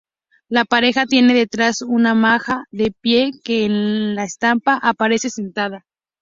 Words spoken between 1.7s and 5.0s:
una maja de pie que en la estampa